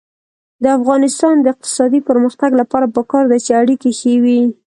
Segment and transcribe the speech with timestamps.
[0.63, 4.41] د افغانستان د اقتصادي پرمختګ لپاره پکار ده چې اړیکې ښې وي.